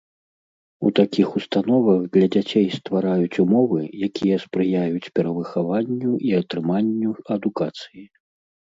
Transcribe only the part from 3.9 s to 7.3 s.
якія спрыяюць перавыхаванню і атрыманню